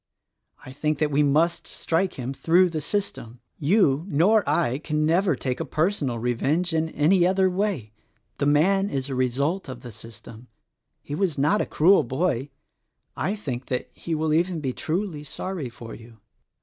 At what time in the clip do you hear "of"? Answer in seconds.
9.69-9.81